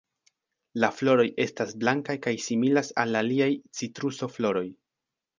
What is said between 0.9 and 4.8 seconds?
floroj estas blankaj kaj similas al la aliaj "Citruso"-floroj.